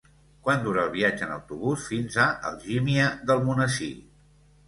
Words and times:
Quant 0.45 0.61
dura 0.67 0.79
el 0.83 0.87
viatge 0.95 1.25
en 1.25 1.33
autobús 1.33 1.83
fins 1.91 2.17
a 2.25 2.27
Algímia 2.51 3.05
d'Almonesir? 3.29 3.93